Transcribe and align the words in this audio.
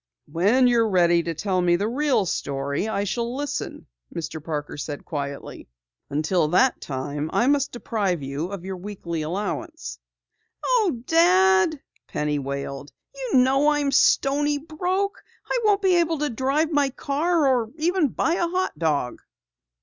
"When 0.25 0.65
you're 0.65 0.89
ready 0.89 1.21
to 1.21 1.35
tell 1.35 1.61
me 1.61 1.75
the 1.75 1.87
real 1.87 2.25
story, 2.25 2.87
I 2.87 3.03
shall 3.03 3.35
listen," 3.37 3.85
Mr. 4.15 4.43
Parker 4.43 4.75
said 4.75 5.05
quietly. 5.05 5.67
"Until 6.09 6.47
that 6.47 6.81
time, 6.81 7.29
I 7.31 7.45
must 7.45 7.71
deprive 7.71 8.23
you 8.23 8.47
of 8.47 8.65
your 8.65 8.77
weekly 8.77 9.21
allowance." 9.21 9.99
"Oh, 10.65 11.03
Dad!" 11.05 11.79
Penny 12.07 12.39
wailed. 12.39 12.91
"You 13.13 13.37
know 13.37 13.67
I'm 13.67 13.91
stony 13.91 14.57
broke! 14.57 15.23
I 15.45 15.59
won't 15.65 15.83
be 15.83 15.97
able 15.97 16.17
to 16.17 16.31
drive 16.31 16.71
my 16.71 16.89
car 16.89 17.45
or 17.47 17.69
even 17.77 18.07
buy 18.07 18.33
a 18.33 18.47
hot 18.47 18.79
dog!" 18.79 19.21